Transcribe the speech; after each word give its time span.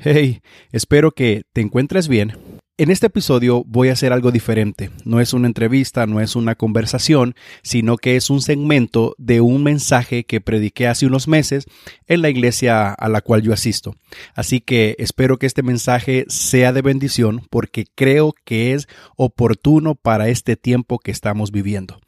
Hey, 0.00 0.42
espero 0.70 1.10
que 1.10 1.42
te 1.52 1.60
encuentres 1.60 2.06
bien. 2.06 2.38
En 2.76 2.92
este 2.92 3.08
episodio 3.08 3.64
voy 3.66 3.88
a 3.88 3.94
hacer 3.94 4.12
algo 4.12 4.30
diferente. 4.30 4.90
No 5.04 5.18
es 5.18 5.32
una 5.32 5.48
entrevista, 5.48 6.06
no 6.06 6.20
es 6.20 6.36
una 6.36 6.54
conversación, 6.54 7.34
sino 7.64 7.96
que 7.96 8.14
es 8.14 8.30
un 8.30 8.40
segmento 8.40 9.16
de 9.18 9.40
un 9.40 9.64
mensaje 9.64 10.22
que 10.22 10.40
prediqué 10.40 10.86
hace 10.86 11.04
unos 11.04 11.26
meses 11.26 11.64
en 12.06 12.22
la 12.22 12.30
iglesia 12.30 12.92
a 12.92 13.08
la 13.08 13.22
cual 13.22 13.42
yo 13.42 13.52
asisto. 13.52 13.96
Así 14.36 14.60
que 14.60 14.94
espero 15.00 15.36
que 15.36 15.46
este 15.46 15.64
mensaje 15.64 16.26
sea 16.28 16.72
de 16.72 16.82
bendición 16.82 17.42
porque 17.50 17.86
creo 17.96 18.36
que 18.44 18.74
es 18.74 18.86
oportuno 19.16 19.96
para 19.96 20.28
este 20.28 20.54
tiempo 20.54 21.00
que 21.00 21.10
estamos 21.10 21.50
viviendo. 21.50 21.98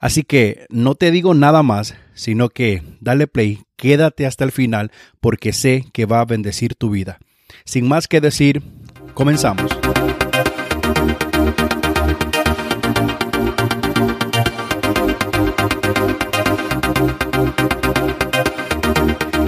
Así 0.00 0.22
que 0.22 0.64
no 0.70 0.94
te 0.94 1.10
digo 1.10 1.34
nada 1.34 1.62
más, 1.62 1.94
sino 2.14 2.48
que 2.48 2.82
dale 3.00 3.26
play, 3.26 3.60
quédate 3.76 4.24
hasta 4.24 4.44
el 4.44 4.50
final 4.50 4.90
porque 5.20 5.52
sé 5.52 5.84
que 5.92 6.06
va 6.06 6.22
a 6.22 6.24
bendecir 6.24 6.74
tu 6.74 6.88
vida. 6.88 7.18
Sin 7.64 7.88
más 7.88 8.08
que 8.08 8.20
decir, 8.20 8.62
comenzamos. 9.14 9.70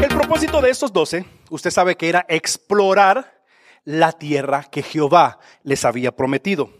El 0.02 0.08
propósito 0.08 0.60
de 0.60 0.70
estos 0.70 0.92
doce, 0.92 1.24
usted 1.50 1.70
sabe 1.70 1.96
que 1.96 2.08
era 2.08 2.24
explorar 2.28 3.42
la 3.84 4.12
tierra 4.12 4.64
que 4.64 4.82
Jehová 4.82 5.38
les 5.62 5.84
había 5.84 6.14
prometido. 6.14 6.70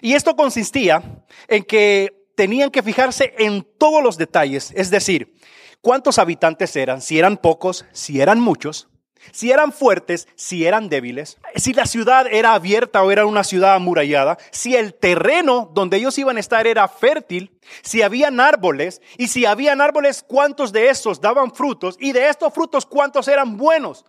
Y 0.00 0.12
esto 0.12 0.36
consistía 0.36 1.24
en 1.48 1.64
que 1.64 2.28
tenían 2.36 2.70
que 2.70 2.82
fijarse 2.82 3.34
en 3.38 3.66
todos 3.78 4.02
los 4.02 4.18
detalles, 4.18 4.72
es 4.76 4.90
decir, 4.90 5.34
cuántos 5.80 6.18
habitantes 6.18 6.76
eran, 6.76 7.00
si 7.00 7.18
eran 7.18 7.38
pocos, 7.38 7.86
si 7.92 8.20
eran 8.20 8.40
muchos, 8.40 8.88
si 9.32 9.50
eran 9.50 9.72
fuertes, 9.72 10.28
si 10.34 10.66
eran 10.66 10.88
débiles, 10.88 11.38
si 11.56 11.72
la 11.72 11.86
ciudad 11.86 12.26
era 12.30 12.54
abierta 12.54 13.02
o 13.02 13.10
era 13.10 13.26
una 13.26 13.44
ciudad 13.44 13.74
amurallada, 13.74 14.38
si 14.50 14.76
el 14.76 14.94
terreno 14.94 15.70
donde 15.74 15.96
ellos 15.96 16.18
iban 16.18 16.36
a 16.36 16.40
estar 16.40 16.66
era 16.66 16.88
fértil, 16.88 17.58
si 17.82 18.02
habían 18.02 18.40
árboles 18.40 19.00
y 19.18 19.28
si 19.28 19.44
habían 19.44 19.80
árboles, 19.80 20.24
cuántos 20.26 20.72
de 20.72 20.88
estos 20.88 21.20
daban 21.20 21.52
frutos 21.52 21.96
y 21.98 22.12
de 22.12 22.28
estos 22.28 22.52
frutos 22.52 22.86
cuántos 22.86 23.28
eran 23.28 23.56
buenos 23.56 24.04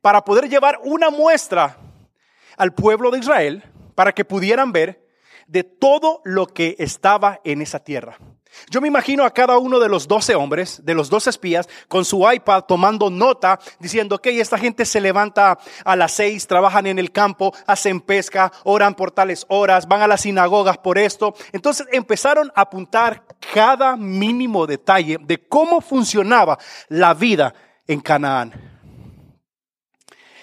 para 0.00 0.24
poder 0.24 0.48
llevar 0.48 0.80
una 0.82 1.10
muestra 1.10 1.76
al 2.56 2.74
pueblo 2.74 3.10
de 3.10 3.18
Israel 3.18 3.62
para 3.94 4.12
que 4.12 4.24
pudieran 4.24 4.72
ver 4.72 5.06
de 5.46 5.64
todo 5.64 6.22
lo 6.24 6.46
que 6.46 6.76
estaba 6.78 7.40
en 7.44 7.62
esa 7.62 7.80
tierra. 7.80 8.18
Yo 8.70 8.80
me 8.80 8.88
imagino 8.88 9.24
a 9.24 9.32
cada 9.32 9.58
uno 9.58 9.78
de 9.78 9.88
los 9.88 10.08
doce 10.08 10.34
hombres, 10.34 10.84
de 10.84 10.94
los 10.94 11.10
dos 11.10 11.26
espías, 11.26 11.68
con 11.88 12.04
su 12.04 12.30
iPad 12.30 12.64
tomando 12.64 13.10
nota, 13.10 13.58
diciendo, 13.78 14.20
que 14.20 14.40
esta 14.40 14.58
gente 14.58 14.84
se 14.84 15.00
levanta 15.00 15.58
a 15.84 15.96
las 15.96 16.12
seis, 16.12 16.46
trabajan 16.46 16.86
en 16.86 16.98
el 16.98 17.12
campo, 17.12 17.54
hacen 17.66 18.00
pesca, 18.00 18.52
oran 18.64 18.94
por 18.94 19.10
tales 19.10 19.44
horas, 19.48 19.86
van 19.86 20.02
a 20.02 20.06
las 20.06 20.22
sinagogas 20.22 20.78
por 20.78 20.98
esto. 20.98 21.34
Entonces 21.52 21.86
empezaron 21.92 22.52
a 22.54 22.62
apuntar 22.62 23.24
cada 23.52 23.96
mínimo 23.96 24.66
detalle 24.66 25.18
de 25.20 25.46
cómo 25.46 25.80
funcionaba 25.80 26.58
la 26.88 27.14
vida 27.14 27.54
en 27.86 28.00
Canaán. 28.00 28.52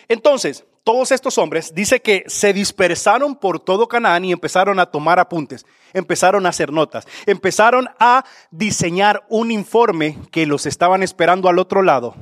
Entonces, 0.07 0.65
todos 0.89 1.11
estos 1.11 1.37
hombres, 1.37 1.75
dice 1.75 2.01
que 2.01 2.23
se 2.25 2.51
dispersaron 2.51 3.35
por 3.35 3.59
todo 3.59 3.87
Canaán 3.87 4.25
y 4.25 4.31
empezaron 4.31 4.79
a 4.79 4.87
tomar 4.87 5.19
apuntes, 5.19 5.63
empezaron 5.93 6.47
a 6.47 6.49
hacer 6.49 6.71
notas, 6.71 7.07
empezaron 7.27 7.87
a 7.99 8.25
diseñar 8.49 9.23
un 9.29 9.51
informe 9.51 10.17
que 10.31 10.47
los 10.47 10.65
estaban 10.65 11.03
esperando 11.03 11.47
al 11.47 11.59
otro 11.59 11.83
lado. 11.83 12.15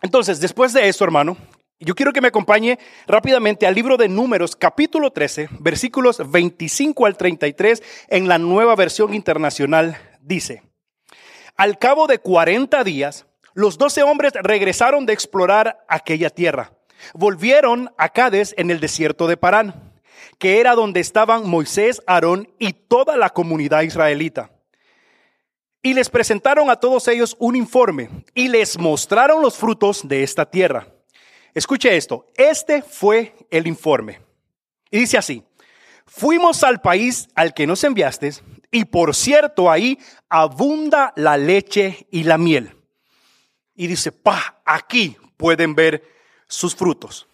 Entonces, 0.00 0.40
después 0.40 0.72
de 0.72 0.88
esto, 0.88 1.04
hermano, 1.04 1.36
yo 1.78 1.94
quiero 1.94 2.14
que 2.14 2.22
me 2.22 2.28
acompañe 2.28 2.78
rápidamente 3.06 3.66
al 3.66 3.74
libro 3.74 3.98
de 3.98 4.08
Números, 4.08 4.56
capítulo 4.56 5.10
13, 5.10 5.50
versículos 5.60 6.22
25 6.26 7.04
al 7.04 7.18
33, 7.18 7.82
en 8.08 8.28
la 8.28 8.38
nueva 8.38 8.76
versión 8.76 9.12
internacional, 9.12 9.98
dice, 10.22 10.62
al 11.54 11.78
cabo 11.78 12.06
de 12.06 12.18
40 12.18 12.82
días, 12.82 13.26
los 13.54 13.78
doce 13.78 14.02
hombres 14.02 14.32
regresaron 14.42 15.06
de 15.06 15.12
explorar 15.12 15.84
aquella 15.88 16.28
tierra. 16.28 16.72
Volvieron 17.14 17.90
a 17.96 18.08
Cades 18.08 18.52
en 18.58 18.70
el 18.70 18.80
desierto 18.80 19.28
de 19.28 19.36
Parán, 19.36 19.92
que 20.38 20.58
era 20.60 20.74
donde 20.74 21.00
estaban 21.00 21.48
Moisés, 21.48 22.02
Aarón 22.06 22.52
y 22.58 22.72
toda 22.72 23.16
la 23.16 23.30
comunidad 23.30 23.82
israelita. 23.82 24.50
Y 25.82 25.94
les 25.94 26.10
presentaron 26.10 26.68
a 26.68 26.76
todos 26.76 27.06
ellos 27.08 27.36
un 27.38 27.54
informe 27.54 28.10
y 28.34 28.48
les 28.48 28.78
mostraron 28.78 29.40
los 29.40 29.56
frutos 29.56 30.08
de 30.08 30.24
esta 30.24 30.50
tierra. 30.50 30.88
Escuche 31.52 31.96
esto, 31.96 32.32
este 32.36 32.82
fue 32.82 33.34
el 33.50 33.68
informe. 33.68 34.20
Y 34.90 34.98
dice 34.98 35.18
así, 35.18 35.44
fuimos 36.06 36.64
al 36.64 36.80
país 36.80 37.28
al 37.36 37.54
que 37.54 37.66
nos 37.66 37.84
enviaste 37.84 38.32
y 38.72 38.86
por 38.86 39.14
cierto 39.14 39.70
ahí 39.70 39.98
abunda 40.28 41.12
la 41.14 41.36
leche 41.36 42.08
y 42.10 42.24
la 42.24 42.38
miel 42.38 42.74
y 43.74 43.86
dice, 43.86 44.12
pa, 44.12 44.60
aquí 44.64 45.16
pueden 45.36 45.74
ver 45.74 46.04
sus 46.46 46.74
frutos. 46.74 47.26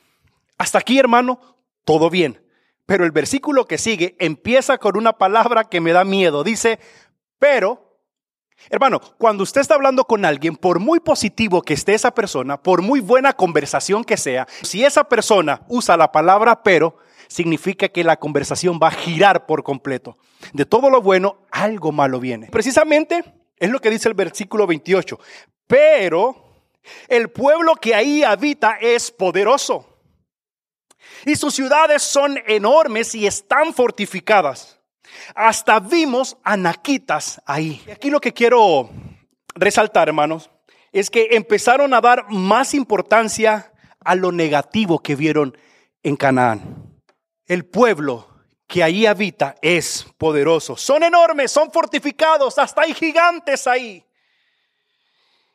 Hasta 0.59 0.79
aquí, 0.79 0.99
hermano, 0.99 1.41
todo 1.85 2.11
bien. 2.11 2.45
Pero 2.87 3.05
el 3.05 3.13
versículo 3.13 3.67
que 3.67 3.79
sigue 3.79 4.17
empieza 4.19 4.79
con 4.79 4.97
una 4.97 5.13
palabra 5.17 5.65
que 5.65 5.81
me 5.81 5.93
da 5.93 6.05
miedo. 6.05 6.43
Dice, 6.43 6.81
pero, 7.39 7.99
hermano, 8.69 9.01
cuando 9.19 9.45
usted 9.45 9.61
está 9.61 9.75
hablando 9.75 10.05
con 10.05 10.25
alguien, 10.25 10.57
por 10.57 10.81
muy 10.81 11.01
positivo 11.01 11.63
que 11.63 11.75
esté 11.75 11.95
esa 11.95 12.13
persona, 12.13 12.61
por 12.61 12.83
muy 12.83 13.01
buena 13.01 13.33
conversación 13.33 14.03
que 14.05 14.17
sea, 14.17 14.47
si 14.63 14.85
esa 14.85 15.05
persona 15.05 15.63
usa 15.69 15.97
la 15.97 16.11
palabra 16.11 16.63
pero, 16.63 16.97
significa 17.29 17.89
que 17.89 18.03
la 18.03 18.19
conversación 18.19 18.81
va 18.83 18.89
a 18.89 18.93
girar 18.93 19.47
por 19.47 19.63
completo. 19.63 20.19
De 20.53 20.67
todo 20.67 20.91
lo 20.91 21.01
bueno, 21.01 21.39
algo 21.51 21.93
malo 21.93 22.19
viene. 22.19 22.49
Precisamente 22.49 23.25
es 23.57 23.71
lo 23.71 23.79
que 23.81 23.91
dice 23.91 24.09
el 24.09 24.15
versículo 24.15 24.67
28. 24.67 25.19
Pero 25.71 26.35
el 27.07 27.31
pueblo 27.31 27.77
que 27.77 27.95
ahí 27.95 28.25
habita 28.25 28.79
es 28.81 29.13
poderoso. 29.13 29.87
Y 31.25 31.37
sus 31.37 31.55
ciudades 31.55 32.03
son 32.03 32.37
enormes 32.45 33.15
y 33.15 33.25
están 33.25 33.73
fortificadas. 33.73 34.81
Hasta 35.33 35.79
vimos 35.79 36.37
anaquitas 36.43 37.41
ahí. 37.47 37.81
Y 37.87 37.91
aquí 37.93 38.11
lo 38.11 38.21
que 38.21 38.33
quiero 38.33 38.91
resaltar, 39.55 40.09
hermanos, 40.09 40.51
es 40.91 41.09
que 41.09 41.29
empezaron 41.31 41.95
a 41.95 42.01
dar 42.01 42.29
más 42.31 42.75
importancia 42.75 43.73
a 44.01 44.17
lo 44.17 44.33
negativo 44.33 44.99
que 44.99 45.15
vieron 45.15 45.57
en 46.03 46.17
Canaán. 46.17 47.01
El 47.47 47.65
pueblo 47.65 48.27
que 48.67 48.83
ahí 48.83 49.07
habita 49.07 49.55
es 49.63 50.05
poderoso. 50.19 50.77
Son 50.77 51.05
enormes, 51.05 51.53
son 51.53 51.71
fortificados, 51.71 52.59
hasta 52.59 52.83
hay 52.83 52.93
gigantes 52.93 53.69
ahí. 53.69 54.05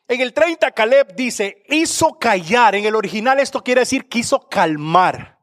En 0.08 0.20
el 0.20 0.32
30 0.32 0.70
Caleb 0.70 1.14
dice, 1.16 1.64
hizo 1.68 2.18
callar. 2.18 2.74
En 2.74 2.84
el 2.84 2.94
original 2.94 3.40
esto 3.40 3.62
quiere 3.62 3.80
decir 3.80 4.08
quiso 4.08 4.48
calmar 4.48 5.38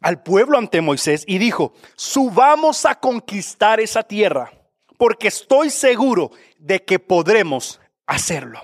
al 0.00 0.22
pueblo 0.22 0.58
ante 0.58 0.80
Moisés 0.80 1.24
y 1.26 1.38
dijo, 1.38 1.74
subamos 1.94 2.86
a 2.86 2.94
conquistar 2.94 3.80
esa 3.80 4.02
tierra, 4.02 4.52
porque 4.98 5.28
estoy 5.28 5.70
seguro 5.70 6.30
de 6.58 6.84
que 6.84 6.98
podremos 6.98 7.80
hacerlo. 8.06 8.60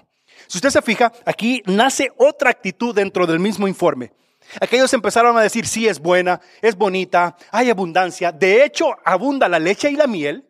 Si 0.47 0.59
usted 0.59 0.71
se 0.71 0.83
fija, 0.83 1.13
aquí 1.25 1.63
nace 1.67 2.11
otra 2.17 2.51
actitud 2.51 2.95
dentro 2.95 3.27
del 3.27 3.39
mismo 3.39 3.69
informe. 3.69 4.13
Aquellos 4.61 4.93
empezaron 4.93 5.37
a 5.37 5.43
decir, 5.43 5.67
sí, 5.67 5.89
es 5.89 5.99
buena, 5.99 6.41
es 6.63 6.77
bonita, 6.77 7.37
hay 7.51 7.69
abundancia. 7.69 8.31
De 8.31 8.65
hecho, 8.65 8.95
abunda 9.05 9.49
la 9.49 9.59
leche 9.59 9.91
y 9.91 9.97
la 9.97 10.07
miel 10.07 10.47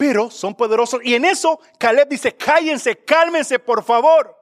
pero 0.00 0.30
son 0.30 0.54
poderosos. 0.54 1.02
Y 1.04 1.14
en 1.14 1.26
eso 1.26 1.60
Caleb 1.78 2.08
dice, 2.08 2.34
cállense, 2.34 2.96
cálmense, 3.04 3.58
por 3.58 3.84
favor. 3.84 4.34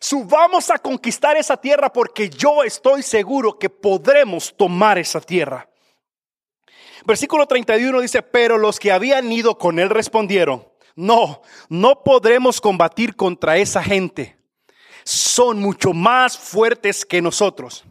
Subamos 0.00 0.68
a 0.68 0.78
conquistar 0.78 1.36
esa 1.36 1.56
tierra 1.56 1.92
porque 1.92 2.28
yo 2.28 2.64
estoy 2.64 3.04
seguro 3.04 3.56
que 3.56 3.70
podremos 3.70 4.52
tomar 4.56 4.98
esa 4.98 5.20
tierra. 5.20 5.70
Versículo 7.06 7.46
31 7.46 8.00
dice, 8.00 8.22
pero 8.22 8.58
los 8.58 8.80
que 8.80 8.90
habían 8.90 9.30
ido 9.30 9.58
con 9.58 9.78
él 9.78 9.90
respondieron, 9.90 10.66
no, 10.96 11.42
no 11.68 12.02
podremos 12.02 12.60
combatir 12.60 13.14
contra 13.14 13.58
esa 13.58 13.80
gente. 13.80 14.36
Son 15.04 15.60
mucho 15.60 15.92
más 15.92 16.36
fuertes 16.36 17.04
que 17.04 17.22
nosotros. 17.22 17.84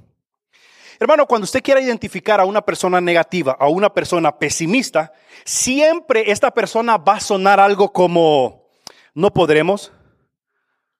Hermano, 1.00 1.26
cuando 1.26 1.46
usted 1.46 1.64
quiera 1.64 1.82
identificar 1.82 2.40
a 2.40 2.46
una 2.46 2.62
persona 2.62 3.02
negativa, 3.02 3.58
a 3.60 3.68
una 3.68 3.94
persona 3.94 4.38
pesimista, 4.38 5.12
siempre 5.44 6.32
esta 6.32 6.52
persona 6.52 6.98
va 6.98 7.16
a 7.16 7.20
sonar 7.20 7.60
algo 7.60 7.92
como, 7.92 8.68
no 9.14 9.34
podremos, 9.34 9.92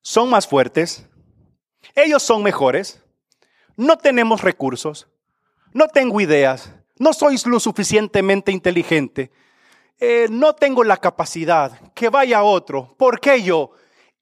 son 0.02 0.30
más 0.30 0.48
fuertes, 0.48 1.06
ellos 1.96 2.24
son 2.24 2.44
mejores, 2.44 3.02
no 3.76 3.98
tenemos 3.98 4.42
recursos, 4.42 5.08
no 5.74 5.88
tengo 5.88 6.22
ideas, 6.22 6.74
no 6.98 7.14
sois 7.14 7.46
lo 7.46 7.60
suficientemente 7.60 8.52
inteligente, 8.52 9.32
eh, 10.00 10.28
no 10.30 10.54
tengo 10.54 10.84
la 10.84 10.98
capacidad, 10.98 11.80
que 11.94 12.10
vaya 12.10 12.44
otro, 12.44 12.96
¿por 12.98 13.20
qué 13.20 13.42
yo? 13.44 13.72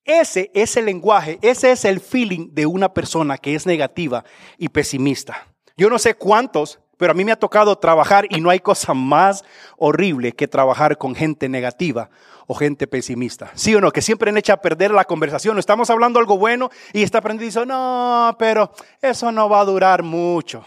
Ese 0.04 0.52
es 0.54 0.76
el 0.78 0.86
lenguaje, 0.86 1.40
ese 1.42 1.72
es 1.72 1.86
el 1.86 2.00
feeling 2.00 2.50
de 2.52 2.66
una 2.66 2.94
persona 2.94 3.38
que 3.38 3.56
es 3.56 3.66
negativa 3.66 4.26
y 4.58 4.70
pesimista. 4.70 5.51
Yo 5.82 5.90
no 5.90 5.98
sé 5.98 6.14
cuántos, 6.14 6.80
pero 6.98 7.10
a 7.10 7.16
mí 7.16 7.26
me 7.26 7.32
ha 7.32 7.40
tocado 7.40 7.76
trabajar 7.76 8.28
y 8.30 8.40
no 8.40 8.52
hay 8.52 8.60
cosa 8.60 8.94
más 8.94 9.44
horrible 9.80 10.32
que 10.34 10.48
trabajar 10.48 11.00
con 11.00 11.16
gente 11.16 11.50
negativa 11.50 12.12
o 12.46 12.54
gente 12.54 12.86
pesimista. 12.86 13.50
¿Sí 13.56 13.74
o 13.74 13.82
no? 13.82 13.92
Que 13.92 14.04
siempre 14.04 14.30
han 14.30 14.38
hecho 14.38 14.54
a 14.54 14.58
perder 14.58 14.92
la 14.92 15.06
conversación. 15.06 15.58
Estamos 15.58 15.90
hablando 15.90 16.20
algo 16.20 16.38
bueno 16.38 16.70
y 16.94 17.02
está 17.02 17.18
aprendiendo 17.18 17.46
y 17.46 17.48
dice, 17.48 17.66
no, 17.66 18.36
pero 18.38 18.72
eso 19.02 19.32
no 19.32 19.50
va 19.50 19.62
a 19.62 19.66
durar 19.66 20.04
mucho. 20.04 20.64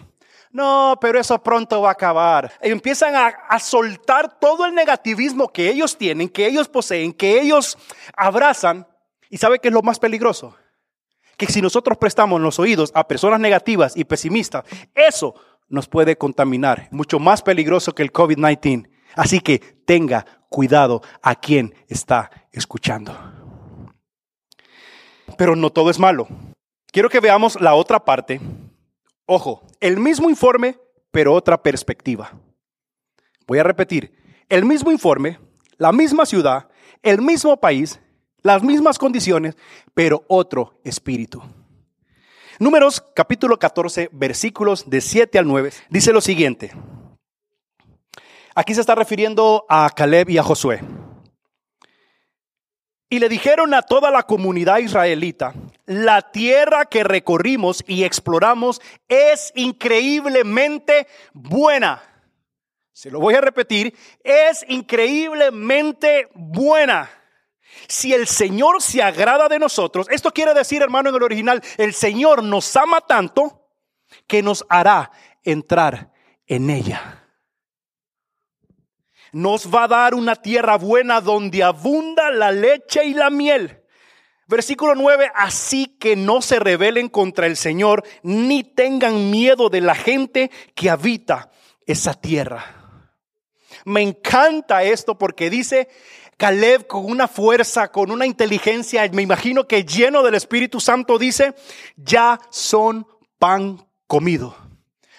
No, 0.51 0.97
pero 0.99 1.17
eso 1.17 1.41
pronto 1.41 1.81
va 1.81 1.91
a 1.91 1.93
acabar. 1.93 2.51
Y 2.61 2.71
empiezan 2.71 3.15
a, 3.15 3.57
soltar 3.57 4.37
todo 4.37 4.65
el 4.65 4.75
negativismo 4.75 5.47
que 5.47 5.69
ellos 5.69 5.97
tienen, 5.97 6.27
que 6.27 6.45
ellos 6.45 6.67
poseen, 6.67 7.13
que 7.13 7.39
ellos 7.39 7.77
abrazan. 8.17 8.85
¿Y 9.29 9.37
sabe 9.37 9.59
qué 9.59 9.69
es 9.69 9.73
lo 9.73 9.81
más 9.81 9.97
peligroso? 9.97 10.57
Que 11.37 11.47
si 11.47 11.61
nosotros 11.61 11.97
prestamos 11.97 12.39
los 12.41 12.59
oídos 12.59 12.91
a 12.95 13.07
personas 13.07 13.39
negativas 13.39 13.95
y 13.95 14.05
pesimistas, 14.05 14.63
eso 14.93 15.35
nos 15.67 15.87
puede 15.87 16.17
contaminar. 16.17 16.87
Mucho 16.91 17.19
más 17.19 17.41
peligroso 17.41 17.93
que 17.93 18.03
el 18.03 18.13
COVID-19. 18.13 18.89
Así 19.15 19.39
que 19.39 19.59
tenga 19.59 20.25
cuidado 20.49 21.01
a 21.21 21.35
quien 21.35 21.73
está 21.87 22.29
escuchando. 22.51 23.13
Pero 25.37 25.55
no 25.55 25.69
todo 25.69 25.89
es 25.89 25.99
malo. 25.99 26.27
Quiero 26.91 27.09
que 27.09 27.19
veamos 27.19 27.59
la 27.59 27.75
otra 27.75 28.03
parte. 28.03 28.39
Ojo, 29.25 29.63
el 29.79 29.97
mismo 29.97 30.29
informe, 30.29 30.77
pero 31.11 31.33
otra 31.33 31.61
perspectiva. 31.61 32.31
Voy 33.47 33.59
a 33.59 33.63
repetir, 33.63 34.13
el 34.49 34.65
mismo 34.65 34.91
informe, 34.91 35.39
la 35.77 35.91
misma 35.91 36.25
ciudad, 36.25 36.69
el 37.03 37.21
mismo 37.21 37.57
país, 37.57 37.99
las 38.45 38.61
mismas 38.61 38.99
condiciones, 38.99 39.57
pero 39.95 40.23
otro 40.27 40.79
espíritu. 40.83 41.41
Números 42.59 43.03
capítulo 43.15 43.57
14, 43.57 44.09
versículos 44.11 44.87
de 44.87 45.01
7 45.01 45.39
al 45.39 45.47
9, 45.47 45.71
dice 45.89 46.13
lo 46.13 46.21
siguiente. 46.21 46.71
Aquí 48.53 48.75
se 48.75 48.81
está 48.81 48.93
refiriendo 48.93 49.65
a 49.67 49.89
Caleb 49.89 50.29
y 50.29 50.37
a 50.37 50.43
Josué. 50.43 50.79
Y 53.09 53.17
le 53.17 53.29
dijeron 53.29 53.73
a 53.73 53.81
toda 53.81 54.11
la 54.11 54.21
comunidad 54.21 54.77
israelita, 54.77 55.55
la 55.87 56.31
tierra 56.31 56.85
que 56.85 57.03
recorrimos 57.03 57.83
y 57.87 58.03
exploramos 58.03 58.79
es 59.07 59.51
increíblemente 59.55 61.07
buena. 61.33 61.99
Se 62.93 63.09
lo 63.09 63.19
voy 63.19 63.33
a 63.33 63.41
repetir, 63.41 63.95
es 64.23 64.63
increíblemente 64.69 66.29
buena. 66.35 67.09
Si 67.87 68.13
el 68.13 68.27
Señor 68.27 68.81
se 68.81 69.01
agrada 69.01 69.47
de 69.47 69.59
nosotros, 69.59 70.07
esto 70.09 70.31
quiere 70.31 70.53
decir, 70.53 70.81
hermano, 70.81 71.09
en 71.09 71.15
el 71.15 71.23
original, 71.23 71.61
el 71.77 71.93
Señor 71.93 72.43
nos 72.43 72.75
ama 72.75 73.01
tanto 73.01 73.69
que 74.27 74.41
nos 74.41 74.65
hará 74.69 75.11
entrar 75.43 76.11
en 76.47 76.69
ella 76.69 77.25
nos 79.35 79.67
va 79.67 79.83
a 79.83 79.87
dar 79.89 80.15
una 80.15 80.37
tierra 80.37 80.77
buena 80.77 81.19
donde 81.19 81.61
abunda 81.61 82.31
la 82.31 82.53
leche 82.53 83.03
y 83.03 83.13
la 83.13 83.29
miel. 83.29 83.81
Versículo 84.47 84.95
9, 84.95 85.29
así 85.35 85.87
que 85.99 86.15
no 86.15 86.41
se 86.41 86.57
rebelen 86.57 87.09
contra 87.09 87.45
el 87.45 87.57
Señor, 87.57 88.05
ni 88.23 88.63
tengan 88.63 89.29
miedo 89.31 89.69
de 89.69 89.81
la 89.81 89.93
gente 89.93 90.51
que 90.73 90.89
habita 90.89 91.51
esa 91.85 92.13
tierra. 92.13 93.01
Me 93.83 94.01
encanta 94.01 94.83
esto 94.83 95.17
porque 95.17 95.49
dice 95.49 95.89
Caleb 96.37 96.87
con 96.87 97.05
una 97.05 97.27
fuerza, 97.27 97.89
con 97.89 98.11
una 98.11 98.25
inteligencia, 98.25 99.07
me 99.13 99.21
imagino 99.21 99.67
que 99.67 99.85
lleno 99.85 100.21
del 100.21 100.35
Espíritu 100.35 100.79
Santo 100.79 101.17
dice, 101.17 101.55
ya 101.95 102.39
son 102.49 103.07
pan 103.39 103.87
comido. 104.07 104.55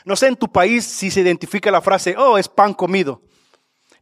No 0.04 0.14
sé 0.14 0.28
en 0.28 0.36
tu 0.36 0.52
país 0.52 0.84
si 0.84 1.10
se 1.10 1.20
identifica 1.20 1.70
la 1.70 1.80
frase, 1.80 2.14
oh, 2.18 2.36
es 2.36 2.48
pan 2.48 2.74
comido. 2.74 3.22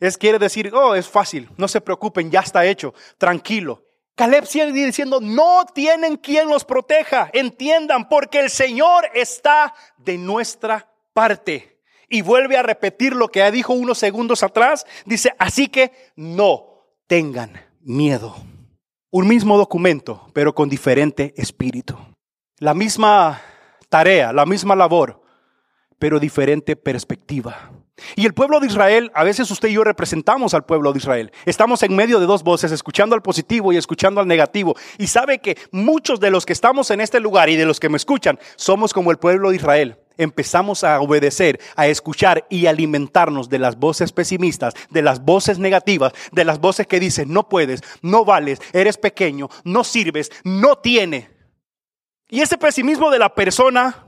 Es 0.00 0.18
quiere 0.18 0.38
decir, 0.38 0.74
oh, 0.74 0.94
es 0.94 1.08
fácil, 1.08 1.48
no 1.56 1.68
se 1.68 1.80
preocupen, 1.80 2.30
ya 2.30 2.40
está 2.40 2.64
hecho, 2.66 2.94
tranquilo. 3.16 3.84
Caleb 4.16 4.46
sigue 4.46 4.72
diciendo, 4.72 5.20
no 5.20 5.64
tienen 5.72 6.16
quien 6.16 6.48
los 6.48 6.64
proteja, 6.64 7.30
entiendan, 7.32 8.08
porque 8.08 8.40
el 8.40 8.50
Señor 8.50 9.08
está 9.14 9.74
de 9.98 10.18
nuestra 10.18 10.92
parte. 11.12 11.80
Y 12.08 12.22
vuelve 12.22 12.56
a 12.56 12.62
repetir 12.62 13.14
lo 13.14 13.28
que 13.28 13.40
ya 13.40 13.50
dijo 13.50 13.72
unos 13.72 13.98
segundos 13.98 14.42
atrás, 14.42 14.84
dice, 15.04 15.34
así 15.38 15.68
que 15.68 15.92
no 16.16 16.73
tengan 17.06 17.52
miedo. 17.80 18.34
Un 19.10 19.28
mismo 19.28 19.56
documento, 19.56 20.26
pero 20.32 20.54
con 20.54 20.68
diferente 20.68 21.34
espíritu. 21.36 21.96
La 22.58 22.74
misma 22.74 23.40
tarea, 23.88 24.32
la 24.32 24.46
misma 24.46 24.74
labor, 24.74 25.22
pero 25.98 26.18
diferente 26.18 26.76
perspectiva. 26.76 27.70
Y 28.16 28.26
el 28.26 28.34
pueblo 28.34 28.58
de 28.58 28.66
Israel, 28.66 29.12
a 29.14 29.22
veces 29.22 29.50
usted 29.50 29.68
y 29.68 29.74
yo 29.74 29.84
representamos 29.84 30.52
al 30.54 30.64
pueblo 30.64 30.92
de 30.92 30.98
Israel. 30.98 31.32
Estamos 31.46 31.82
en 31.84 31.94
medio 31.94 32.18
de 32.18 32.26
dos 32.26 32.42
voces, 32.42 32.72
escuchando 32.72 33.14
al 33.14 33.22
positivo 33.22 33.72
y 33.72 33.76
escuchando 33.76 34.20
al 34.20 34.26
negativo. 34.26 34.74
Y 34.98 35.06
sabe 35.06 35.38
que 35.38 35.56
muchos 35.70 36.18
de 36.18 36.30
los 36.30 36.44
que 36.44 36.52
estamos 36.52 36.90
en 36.90 37.00
este 37.00 37.20
lugar 37.20 37.48
y 37.50 37.56
de 37.56 37.66
los 37.66 37.78
que 37.78 37.88
me 37.88 37.96
escuchan, 37.96 38.38
somos 38.56 38.92
como 38.92 39.12
el 39.12 39.18
pueblo 39.18 39.50
de 39.50 39.56
Israel. 39.56 39.98
Empezamos 40.16 40.84
a 40.84 41.00
obedecer, 41.00 41.60
a 41.76 41.86
escuchar 41.86 42.46
y 42.48 42.66
alimentarnos 42.66 43.48
de 43.48 43.58
las 43.58 43.76
voces 43.76 44.12
pesimistas, 44.12 44.74
de 44.90 45.02
las 45.02 45.24
voces 45.24 45.58
negativas, 45.58 46.12
de 46.32 46.44
las 46.44 46.60
voces 46.60 46.86
que 46.86 47.00
dicen, 47.00 47.32
no 47.32 47.48
puedes, 47.48 47.80
no 48.02 48.24
vales, 48.24 48.60
eres 48.72 48.96
pequeño, 48.96 49.48
no 49.64 49.82
sirves, 49.82 50.30
no 50.44 50.78
tiene. 50.78 51.30
Y 52.28 52.40
ese 52.40 52.58
pesimismo 52.58 53.10
de 53.10 53.18
la 53.18 53.34
persona 53.34 54.04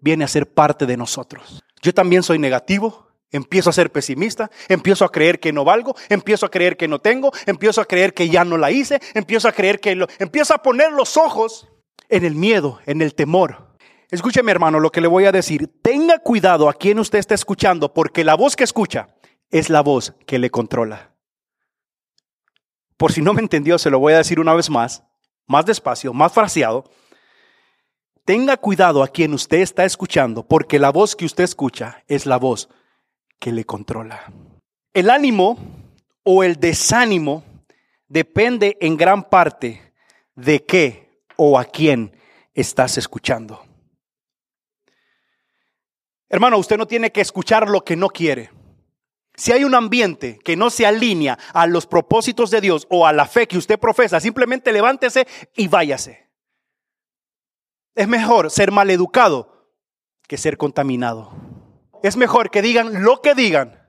viene 0.00 0.24
a 0.24 0.28
ser 0.28 0.52
parte 0.52 0.86
de 0.86 0.96
nosotros. 0.96 1.63
Yo 1.84 1.92
también 1.92 2.22
soy 2.22 2.38
negativo, 2.38 3.08
empiezo 3.30 3.68
a 3.68 3.74
ser 3.74 3.92
pesimista, 3.92 4.50
empiezo 4.68 5.04
a 5.04 5.12
creer 5.12 5.38
que 5.38 5.52
no 5.52 5.66
valgo, 5.66 5.94
empiezo 6.08 6.46
a 6.46 6.50
creer 6.50 6.78
que 6.78 6.88
no 6.88 6.98
tengo, 6.98 7.30
empiezo 7.44 7.82
a 7.82 7.84
creer 7.84 8.14
que 8.14 8.30
ya 8.30 8.42
no 8.42 8.56
la 8.56 8.70
hice, 8.70 9.02
empiezo 9.12 9.48
a 9.48 9.52
creer 9.52 9.80
que 9.80 9.94
lo, 9.94 10.06
empiezo 10.18 10.54
a 10.54 10.62
poner 10.62 10.92
los 10.92 11.18
ojos 11.18 11.68
en 12.08 12.24
el 12.24 12.36
miedo, 12.36 12.80
en 12.86 13.02
el 13.02 13.14
temor. 13.14 13.76
Escúcheme 14.10 14.50
hermano 14.50 14.80
lo 14.80 14.90
que 14.90 15.02
le 15.02 15.08
voy 15.08 15.26
a 15.26 15.32
decir. 15.32 15.70
Tenga 15.82 16.20
cuidado 16.20 16.70
a 16.70 16.72
quien 16.72 16.98
usted 16.98 17.18
está 17.18 17.34
escuchando 17.34 17.92
porque 17.92 18.24
la 18.24 18.34
voz 18.34 18.56
que 18.56 18.64
escucha 18.64 19.08
es 19.50 19.68
la 19.68 19.82
voz 19.82 20.14
que 20.26 20.38
le 20.38 20.48
controla. 20.48 21.12
Por 22.96 23.12
si 23.12 23.20
no 23.20 23.34
me 23.34 23.42
entendió, 23.42 23.76
se 23.76 23.90
lo 23.90 23.98
voy 23.98 24.14
a 24.14 24.18
decir 24.18 24.40
una 24.40 24.54
vez 24.54 24.70
más, 24.70 25.04
más 25.46 25.66
despacio, 25.66 26.14
más 26.14 26.32
fraseado. 26.32 26.84
Tenga 28.24 28.56
cuidado 28.56 29.02
a 29.02 29.08
quien 29.08 29.34
usted 29.34 29.58
está 29.58 29.84
escuchando, 29.84 30.46
porque 30.46 30.78
la 30.78 30.90
voz 30.90 31.14
que 31.14 31.26
usted 31.26 31.44
escucha 31.44 32.02
es 32.08 32.24
la 32.24 32.38
voz 32.38 32.70
que 33.38 33.52
le 33.52 33.66
controla. 33.66 34.32
El 34.94 35.10
ánimo 35.10 35.58
o 36.22 36.42
el 36.42 36.56
desánimo 36.56 37.44
depende 38.08 38.78
en 38.80 38.96
gran 38.96 39.28
parte 39.28 39.92
de 40.34 40.64
qué 40.64 41.20
o 41.36 41.58
a 41.58 41.66
quién 41.66 42.16
estás 42.54 42.96
escuchando. 42.96 43.62
Hermano, 46.30 46.56
usted 46.56 46.78
no 46.78 46.86
tiene 46.86 47.12
que 47.12 47.20
escuchar 47.20 47.68
lo 47.68 47.84
que 47.84 47.94
no 47.94 48.08
quiere. 48.08 48.50
Si 49.34 49.52
hay 49.52 49.64
un 49.64 49.74
ambiente 49.74 50.38
que 50.42 50.56
no 50.56 50.70
se 50.70 50.86
alinea 50.86 51.38
a 51.52 51.66
los 51.66 51.86
propósitos 51.86 52.50
de 52.50 52.62
Dios 52.62 52.86
o 52.88 53.06
a 53.06 53.12
la 53.12 53.26
fe 53.26 53.46
que 53.46 53.58
usted 53.58 53.78
profesa, 53.78 54.18
simplemente 54.18 54.72
levántese 54.72 55.26
y 55.54 55.68
váyase. 55.68 56.23
Es 57.94 58.08
mejor 58.08 58.50
ser 58.50 58.72
maleducado 58.72 59.70
que 60.26 60.36
ser 60.36 60.56
contaminado. 60.56 61.32
Es 62.02 62.16
mejor 62.16 62.50
que 62.50 62.62
digan 62.62 63.02
lo 63.02 63.22
que 63.22 63.34
digan, 63.34 63.88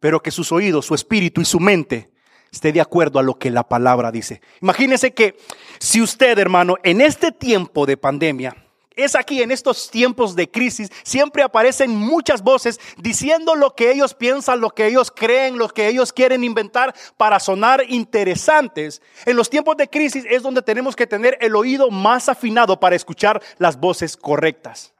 pero 0.00 0.22
que 0.22 0.30
sus 0.30 0.52
oídos, 0.52 0.86
su 0.86 0.94
espíritu 0.94 1.40
y 1.40 1.44
su 1.44 1.60
mente 1.60 2.12
esté 2.52 2.72
de 2.72 2.80
acuerdo 2.80 3.18
a 3.18 3.22
lo 3.22 3.38
que 3.38 3.50
la 3.50 3.68
palabra 3.68 4.12
dice. 4.12 4.40
Imagínese 4.60 5.12
que 5.12 5.36
si 5.78 6.00
usted, 6.00 6.38
hermano, 6.38 6.76
en 6.82 7.00
este 7.00 7.32
tiempo 7.32 7.86
de 7.86 7.96
pandemia, 7.96 8.63
es 8.96 9.14
aquí 9.14 9.42
en 9.42 9.50
estos 9.50 9.90
tiempos 9.90 10.36
de 10.36 10.50
crisis, 10.50 10.90
siempre 11.02 11.42
aparecen 11.42 11.90
muchas 11.90 12.42
voces 12.42 12.80
diciendo 12.96 13.54
lo 13.54 13.74
que 13.74 13.90
ellos 13.90 14.14
piensan, 14.14 14.60
lo 14.60 14.70
que 14.70 14.86
ellos 14.86 15.10
creen, 15.10 15.58
lo 15.58 15.68
que 15.68 15.88
ellos 15.88 16.12
quieren 16.12 16.44
inventar 16.44 16.94
para 17.16 17.40
sonar 17.40 17.82
interesantes. 17.88 19.02
En 19.26 19.36
los 19.36 19.50
tiempos 19.50 19.76
de 19.76 19.88
crisis 19.88 20.24
es 20.28 20.42
donde 20.42 20.62
tenemos 20.62 20.96
que 20.96 21.06
tener 21.06 21.36
el 21.40 21.56
oído 21.56 21.90
más 21.90 22.28
afinado 22.28 22.78
para 22.78 22.96
escuchar 22.96 23.42
las 23.58 23.78
voces 23.78 24.16
correctas. 24.16 24.93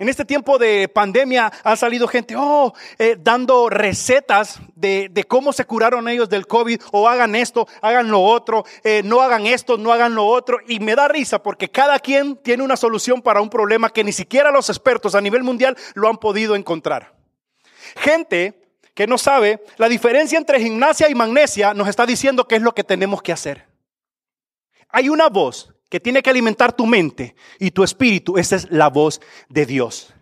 En 0.00 0.08
este 0.08 0.24
tiempo 0.24 0.56
de 0.56 0.88
pandemia 0.88 1.52
ha 1.62 1.76
salido 1.76 2.08
gente, 2.08 2.34
oh, 2.34 2.72
eh, 2.98 3.18
dando 3.20 3.68
recetas 3.68 4.58
de, 4.74 5.26
cómo 5.28 5.52
se 5.52 5.66
curaron 5.66 6.08
ellos 6.08 6.30
del 6.30 6.46
COVID, 6.46 6.80
o 6.92 7.06
hagan 7.06 7.34
esto, 7.34 7.68
hagan 7.82 8.10
lo 8.10 8.22
otro, 8.22 8.64
eh, 8.82 9.02
no 9.04 9.20
hagan 9.20 9.46
esto, 9.46 9.76
no 9.76 9.92
hagan 9.92 10.14
lo 10.14 10.24
otro. 10.24 10.56
Y 10.66 10.80
me 10.80 10.96
da 10.96 11.06
risa 11.06 11.42
porque 11.42 11.68
cada 11.68 11.98
quien 11.98 12.36
tiene 12.36 12.62
una 12.62 12.78
solución 12.78 13.20
para 13.20 13.42
un 13.42 13.50
problema 13.50 13.90
que 13.90 14.02
ni 14.02 14.12
siquiera 14.12 14.50
los 14.50 14.70
expertos 14.70 15.14
a 15.14 15.20
nivel 15.20 15.42
mundial 15.42 15.76
lo 15.92 16.08
han 16.08 16.16
podido 16.16 16.56
encontrar. 16.56 17.12
Gente 17.96 18.58
que 18.94 19.06
no 19.06 19.18
sabe 19.18 19.62
la 19.76 19.90
diferencia 19.90 20.38
entre 20.38 20.60
gimnasia 20.60 21.10
y 21.10 21.14
magnesia 21.14 21.74
nos 21.74 21.88
está 21.88 22.06
diciendo 22.06 22.48
qué 22.48 22.56
es 22.56 22.62
lo 22.62 22.74
que 22.74 22.84
tenemos 22.84 23.20
que 23.20 23.32
hacer. 23.32 23.66
hay 24.88 25.10
una 25.10 25.28
voz 25.28 25.74
que 25.90 26.00
tiene 26.00 26.22
que 26.22 26.30
alimentar 26.30 26.72
tu 26.72 26.86
mente 26.86 27.34
y 27.58 27.72
tu 27.72 27.84
espíritu. 27.84 28.38
Esa 28.38 28.56
es 28.56 28.70
la 28.70 28.88
voz 28.88 29.20
de 29.48 29.66
Dios. 29.66 30.14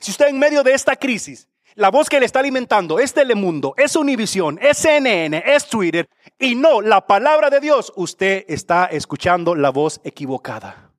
Si 0.00 0.10
usted 0.10 0.28
en 0.28 0.38
medio 0.38 0.64
de 0.64 0.72
esta 0.72 0.96
crisis, 0.96 1.48
la 1.74 1.90
voz 1.90 2.08
que 2.08 2.18
le 2.18 2.26
está 2.26 2.40
alimentando 2.40 2.98
es 2.98 3.14
Telemundo, 3.14 3.74
es 3.76 3.94
Univisión, 3.94 4.58
es 4.60 4.78
CNN, 4.78 5.44
es 5.46 5.68
Twitter 5.68 6.08
y 6.38 6.56
no 6.56 6.80
la 6.80 7.06
palabra 7.06 7.50
de 7.50 7.60
Dios, 7.60 7.92
usted 7.94 8.44
está 8.48 8.86
escuchando 8.86 9.54
la 9.54 9.70
voz 9.70 10.00
equivocada. 10.02 10.90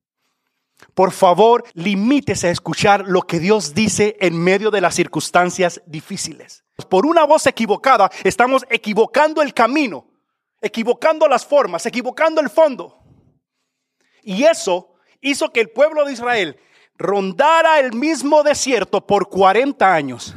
Por 0.93 1.11
favor, 1.11 1.65
limítese 1.73 2.47
a 2.47 2.51
escuchar 2.51 3.05
lo 3.07 3.23
que 3.23 3.39
Dios 3.39 3.73
dice 3.73 4.15
en 4.21 4.41
medio 4.41 4.71
de 4.71 4.81
las 4.81 4.95
circunstancias 4.95 5.81
difíciles. 5.85 6.63
Por 6.89 7.05
una 7.05 7.25
voz 7.25 7.45
equivocada 7.47 8.09
estamos 8.23 8.65
equivocando 8.69 9.41
el 9.41 9.53
camino, 9.53 10.07
equivocando 10.61 11.27
las 11.27 11.45
formas, 11.45 11.85
equivocando 11.85 12.39
el 12.39 12.49
fondo. 12.49 12.98
Y 14.29 14.43
eso 14.43 14.93
hizo 15.21 15.51
que 15.51 15.59
el 15.59 15.71
pueblo 15.71 16.05
de 16.05 16.13
Israel 16.13 16.59
rondara 16.99 17.79
el 17.79 17.93
mismo 17.93 18.43
desierto 18.43 19.07
por 19.07 19.27
40 19.27 19.91
años. 19.91 20.35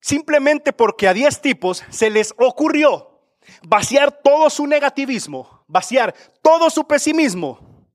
Simplemente 0.00 0.72
porque 0.72 1.08
a 1.08 1.12
10 1.12 1.40
tipos 1.42 1.82
se 1.90 2.08
les 2.08 2.32
ocurrió 2.38 3.20
vaciar 3.64 4.12
todo 4.22 4.48
su 4.48 4.68
negativismo, 4.68 5.64
vaciar 5.66 6.14
todo 6.40 6.70
su 6.70 6.86
pesimismo 6.86 7.88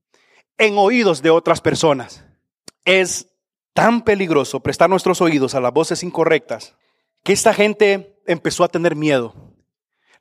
en 0.58 0.76
oídos 0.76 1.22
de 1.22 1.30
otras 1.30 1.62
personas. 1.62 2.26
Es 2.84 3.30
tan 3.72 4.02
peligroso 4.02 4.60
prestar 4.60 4.90
nuestros 4.90 5.22
oídos 5.22 5.54
a 5.54 5.62
las 5.62 5.72
voces 5.72 6.02
incorrectas 6.02 6.74
que 7.22 7.32
esta 7.32 7.54
gente 7.54 8.20
empezó 8.26 8.64
a 8.64 8.68
tener 8.68 8.96
miedo. 8.96 9.43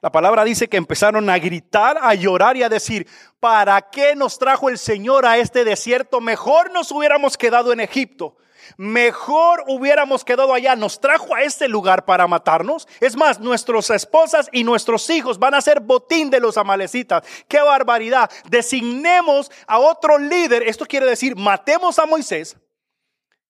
La 0.03 0.11
palabra 0.11 0.43
dice 0.43 0.67
que 0.67 0.75
empezaron 0.75 1.29
a 1.29 1.39
gritar, 1.39 1.97
a 2.01 2.13
llorar 2.13 2.57
y 2.57 2.63
a 2.63 2.67
decir, 2.67 3.07
¿para 3.39 3.89
qué 3.89 4.17
nos 4.17 4.37
trajo 4.37 4.67
el 4.67 4.77
Señor 4.77 5.25
a 5.25 5.37
este 5.37 5.63
desierto? 5.63 6.19
Mejor 6.19 6.73
nos 6.73 6.91
hubiéramos 6.91 7.37
quedado 7.37 7.71
en 7.71 7.79
Egipto. 7.79 8.35
Mejor 8.75 9.63
hubiéramos 9.65 10.25
quedado 10.25 10.53
allá. 10.53 10.75
Nos 10.75 10.99
trajo 10.99 11.33
a 11.33 11.43
este 11.43 11.69
lugar 11.69 12.03
para 12.03 12.27
matarnos. 12.27 12.85
Es 12.99 13.15
más, 13.15 13.39
nuestras 13.39 13.89
esposas 13.91 14.49
y 14.51 14.65
nuestros 14.65 15.09
hijos 15.09 15.39
van 15.39 15.53
a 15.53 15.61
ser 15.61 15.79
botín 15.79 16.29
de 16.29 16.41
los 16.41 16.57
amalecitas. 16.57 17.23
¡Qué 17.47 17.61
barbaridad! 17.61 18.29
Designemos 18.49 19.49
a 19.67 19.79
otro 19.79 20.17
líder. 20.17 20.63
Esto 20.63 20.85
quiere 20.85 21.05
decir, 21.05 21.37
matemos 21.37 21.97
a 21.97 22.05
Moisés. 22.05 22.57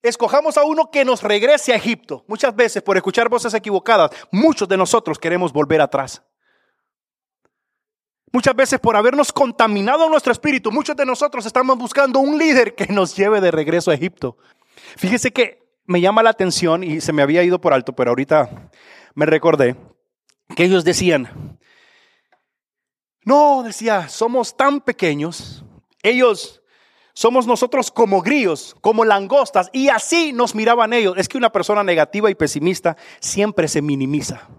Escojamos 0.03 0.55
a 0.59 0.65
uno 0.65 0.91
que 0.91 1.03
nos 1.03 1.23
regrese 1.23 1.73
a 1.73 1.77
Egipto. 1.77 2.23
Muchas 2.27 2.55
veces, 2.55 2.83
por 2.83 2.95
escuchar 2.95 3.27
voces 3.27 3.55
equivocadas, 3.55 4.11
muchos 4.31 4.69
de 4.69 4.77
nosotros 4.77 5.17
queremos 5.17 5.51
volver 5.51 5.81
atrás. 5.81 6.21
Muchas 8.35 8.55
veces 8.55 8.79
por 8.79 8.97
habernos 8.97 9.31
contaminado 9.31 10.09
nuestro 10.09 10.31
espíritu, 10.31 10.71
muchos 10.71 10.95
de 10.95 11.05
nosotros 11.05 11.45
estamos 11.45 11.77
buscando 11.77 12.17
un 12.17 12.39
líder 12.39 12.73
que 12.73 12.87
nos 12.87 13.15
lleve 13.15 13.39
de 13.39 13.51
regreso 13.51 13.91
a 13.91 13.93
Egipto. 13.93 14.37
Fíjese 14.97 15.31
que 15.31 15.61
me 15.85 16.01
llama 16.01 16.23
la 16.23 16.31
atención 16.31 16.83
y 16.83 16.99
se 16.99 17.13
me 17.13 17.21
había 17.21 17.43
ido 17.43 17.61
por 17.61 17.73
alto, 17.73 17.93
pero 17.93 18.09
ahorita 18.09 18.71
me 19.13 19.27
recordé 19.27 19.75
que 20.55 20.63
ellos 20.63 20.83
decían, 20.83 21.59
no, 23.23 23.61
decía, 23.61 24.09
somos 24.09 24.57
tan 24.57 24.81
pequeños, 24.81 25.63
ellos 26.01 26.63
somos 27.13 27.45
nosotros 27.45 27.91
como 27.91 28.23
grillos, 28.23 28.75
como 28.81 29.05
langostas, 29.05 29.69
y 29.73 29.89
así 29.89 30.33
nos 30.33 30.55
miraban 30.55 30.93
ellos. 30.93 31.13
Es 31.17 31.29
que 31.29 31.37
una 31.37 31.51
persona 31.51 31.83
negativa 31.83 32.31
y 32.31 32.35
pesimista 32.35 32.97
siempre 33.19 33.67
se 33.67 33.83
minimiza 33.83 34.49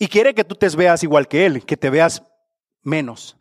y 0.00 0.08
quiere 0.08 0.34
que 0.34 0.44
tú 0.44 0.54
te 0.54 0.66
veas 0.70 1.02
igual 1.02 1.28
que 1.28 1.44
él, 1.44 1.64
que 1.64 1.76
te 1.76 1.90
veas 1.90 2.22
menos. 2.82 3.36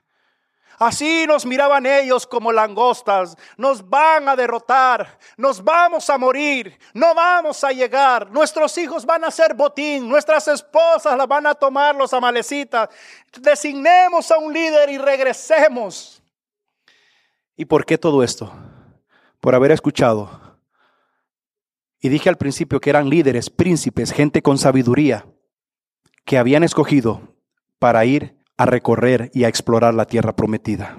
Así 0.79 1.25
nos 1.27 1.45
miraban 1.45 1.85
ellos 1.85 2.25
como 2.25 2.53
langostas. 2.53 3.35
Nos 3.57 3.87
van 3.87 4.29
a 4.29 4.35
derrotar, 4.37 5.19
nos 5.35 5.61
vamos 5.61 6.09
a 6.09 6.17
morir, 6.17 6.79
no 6.93 7.13
vamos 7.13 7.61
a 7.65 7.73
llegar. 7.73 8.31
Nuestros 8.31 8.77
hijos 8.77 9.05
van 9.05 9.25
a 9.25 9.31
ser 9.31 9.53
botín, 9.53 10.07
nuestras 10.07 10.47
esposas 10.47 11.17
las 11.17 11.27
van 11.27 11.47
a 11.47 11.53
tomar 11.53 11.95
los 11.95 12.13
amalecitas. 12.13 12.87
Designemos 13.41 14.31
a 14.31 14.37
un 14.37 14.53
líder 14.53 14.89
y 14.89 14.97
regresemos. 14.97 16.23
¿Y 17.57 17.65
por 17.65 17.85
qué 17.85 17.97
todo 17.97 18.23
esto? 18.23 18.49
Por 19.41 19.53
haber 19.53 19.73
escuchado. 19.73 20.57
Y 21.99 22.07
dije 22.07 22.29
al 22.29 22.37
principio 22.37 22.79
que 22.79 22.89
eran 22.89 23.09
líderes, 23.09 23.49
príncipes, 23.49 24.13
gente 24.13 24.41
con 24.41 24.57
sabiduría, 24.57 25.25
que 26.23 26.37
habían 26.37 26.63
escogido 26.63 27.35
para 27.79 28.05
ir 28.05 28.38
a 28.59 28.65
recorrer 28.65 29.31
y 29.33 29.45
a 29.45 29.47
explorar 29.47 29.93
la 29.93 30.03
tierra 30.03 30.35
prometida. 30.35 30.97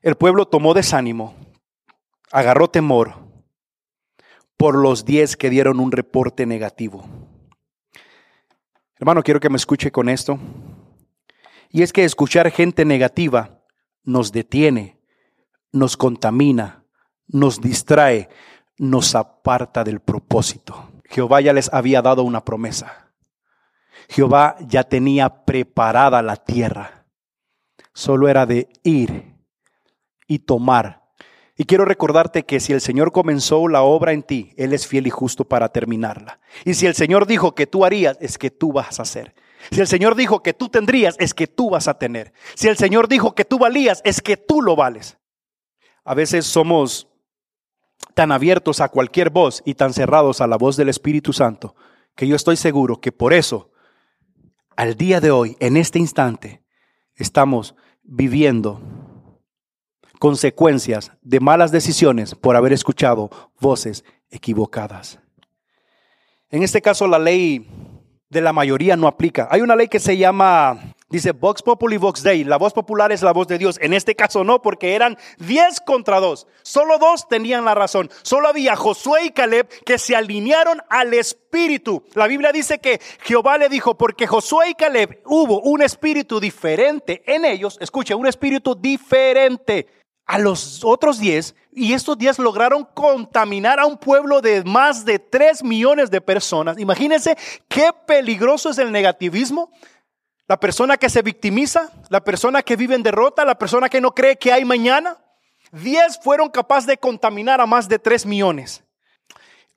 El 0.00 0.16
pueblo 0.16 0.46
tomó 0.46 0.74
desánimo, 0.74 1.36
agarró 2.32 2.68
temor 2.68 3.14
por 4.56 4.74
los 4.74 5.04
diez 5.04 5.36
que 5.36 5.48
dieron 5.48 5.78
un 5.78 5.92
reporte 5.92 6.44
negativo. 6.44 7.04
Hermano, 8.96 9.22
quiero 9.22 9.38
que 9.38 9.48
me 9.48 9.58
escuche 9.58 9.92
con 9.92 10.08
esto. 10.08 10.40
Y 11.70 11.82
es 11.82 11.92
que 11.92 12.02
escuchar 12.02 12.50
gente 12.50 12.84
negativa 12.84 13.62
nos 14.02 14.32
detiene, 14.32 14.98
nos 15.70 15.96
contamina, 15.96 16.84
nos 17.28 17.60
distrae, 17.60 18.28
nos 18.76 19.14
aparta 19.14 19.84
del 19.84 20.00
propósito. 20.00 20.90
Jehová 21.04 21.42
ya 21.42 21.52
les 21.52 21.72
había 21.72 22.02
dado 22.02 22.24
una 22.24 22.44
promesa. 22.44 23.01
Jehová 24.08 24.56
ya 24.60 24.84
tenía 24.84 25.44
preparada 25.44 26.22
la 26.22 26.36
tierra. 26.36 27.06
Solo 27.94 28.28
era 28.28 28.46
de 28.46 28.68
ir 28.82 29.36
y 30.26 30.40
tomar. 30.40 31.02
Y 31.56 31.64
quiero 31.64 31.84
recordarte 31.84 32.44
que 32.44 32.60
si 32.60 32.72
el 32.72 32.80
Señor 32.80 33.12
comenzó 33.12 33.68
la 33.68 33.82
obra 33.82 34.12
en 34.12 34.22
ti, 34.22 34.52
Él 34.56 34.72
es 34.72 34.86
fiel 34.86 35.06
y 35.06 35.10
justo 35.10 35.44
para 35.44 35.68
terminarla. 35.68 36.40
Y 36.64 36.74
si 36.74 36.86
el 36.86 36.94
Señor 36.94 37.26
dijo 37.26 37.54
que 37.54 37.66
tú 37.66 37.84
harías, 37.84 38.16
es 38.20 38.38
que 38.38 38.50
tú 38.50 38.72
vas 38.72 38.98
a 38.98 39.02
hacer. 39.02 39.34
Si 39.70 39.80
el 39.80 39.86
Señor 39.86 40.16
dijo 40.16 40.42
que 40.42 40.54
tú 40.54 40.68
tendrías, 40.68 41.16
es 41.18 41.34
que 41.34 41.46
tú 41.46 41.70
vas 41.70 41.88
a 41.88 41.98
tener. 41.98 42.32
Si 42.54 42.68
el 42.68 42.76
Señor 42.76 43.08
dijo 43.08 43.34
que 43.34 43.44
tú 43.44 43.58
valías, 43.58 44.00
es 44.04 44.20
que 44.20 44.36
tú 44.36 44.62
lo 44.62 44.74
vales. 44.74 45.18
A 46.04 46.14
veces 46.14 46.46
somos 46.46 47.08
tan 48.14 48.32
abiertos 48.32 48.80
a 48.80 48.88
cualquier 48.88 49.30
voz 49.30 49.62
y 49.64 49.74
tan 49.74 49.92
cerrados 49.92 50.40
a 50.40 50.46
la 50.46 50.56
voz 50.56 50.76
del 50.76 50.88
Espíritu 50.88 51.32
Santo, 51.32 51.76
que 52.16 52.26
yo 52.26 52.36
estoy 52.36 52.56
seguro 52.56 53.00
que 53.00 53.12
por 53.12 53.32
eso 53.32 53.71
al 54.76 54.96
día 54.96 55.20
de 55.20 55.30
hoy, 55.30 55.56
en 55.60 55.76
este 55.76 55.98
instante, 55.98 56.62
estamos 57.14 57.74
viviendo 58.02 58.80
consecuencias 60.18 61.12
de 61.20 61.40
malas 61.40 61.72
decisiones 61.72 62.34
por 62.34 62.56
haber 62.56 62.72
escuchado 62.72 63.30
voces 63.60 64.04
equivocadas. 64.30 65.18
En 66.48 66.62
este 66.62 66.80
caso, 66.80 67.08
la 67.08 67.18
ley 67.18 67.66
de 68.28 68.40
la 68.40 68.52
mayoría 68.52 68.96
no 68.96 69.08
aplica. 69.08 69.48
Hay 69.50 69.60
una 69.60 69.76
ley 69.76 69.88
que 69.88 70.00
se 70.00 70.16
llama 70.16 70.94
Dice 71.12 71.32
Vox 71.32 71.60
Populi 71.60 71.98
Vox 71.98 72.22
Dei. 72.22 72.42
La 72.42 72.56
voz 72.56 72.72
popular 72.72 73.12
es 73.12 73.20
la 73.20 73.34
voz 73.34 73.46
de 73.46 73.58
Dios. 73.58 73.78
En 73.82 73.92
este 73.92 74.14
caso 74.14 74.44
no, 74.44 74.62
porque 74.62 74.94
eran 74.94 75.18
10 75.40 75.82
contra 75.82 76.20
2. 76.20 76.46
Solo 76.62 76.96
dos 76.96 77.28
tenían 77.28 77.66
la 77.66 77.74
razón. 77.74 78.10
Solo 78.22 78.48
había 78.48 78.76
Josué 78.76 79.26
y 79.26 79.30
Caleb 79.30 79.68
que 79.84 79.98
se 79.98 80.16
alinearon 80.16 80.80
al 80.88 81.12
espíritu. 81.12 82.02
La 82.14 82.26
Biblia 82.28 82.50
dice 82.50 82.78
que 82.78 82.98
Jehová 83.24 83.58
le 83.58 83.68
dijo, 83.68 83.98
porque 83.98 84.26
Josué 84.26 84.70
y 84.70 84.74
Caleb 84.74 85.20
hubo 85.26 85.60
un 85.60 85.82
espíritu 85.82 86.40
diferente 86.40 87.22
en 87.26 87.44
ellos. 87.44 87.76
Escucha, 87.82 88.16
un 88.16 88.26
espíritu 88.26 88.74
diferente 88.74 89.88
a 90.24 90.38
los 90.38 90.82
otros 90.82 91.18
10. 91.18 91.54
Y 91.74 91.92
estos 91.92 92.16
10 92.16 92.38
lograron 92.38 92.88
contaminar 92.94 93.78
a 93.80 93.84
un 93.84 93.98
pueblo 93.98 94.40
de 94.40 94.64
más 94.64 95.04
de 95.04 95.18
3 95.18 95.62
millones 95.62 96.10
de 96.10 96.22
personas. 96.22 96.78
Imagínense 96.78 97.36
qué 97.68 97.90
peligroso 98.06 98.70
es 98.70 98.78
el 98.78 98.92
negativismo 98.92 99.70
la 100.52 100.60
persona 100.60 100.98
que 100.98 101.08
se 101.08 101.22
victimiza, 101.22 101.90
la 102.10 102.22
persona 102.22 102.60
que 102.60 102.76
vive 102.76 102.94
en 102.94 103.02
derrota, 103.02 103.42
la 103.42 103.56
persona 103.56 103.88
que 103.88 104.02
no 104.02 104.14
cree 104.14 104.36
que 104.36 104.52
hay 104.52 104.66
mañana. 104.66 105.16
Diez 105.70 106.20
fueron 106.22 106.50
capaces 106.50 106.86
de 106.86 106.98
contaminar 106.98 107.58
a 107.62 107.64
más 107.64 107.88
de 107.88 107.98
tres 107.98 108.26
millones. 108.26 108.84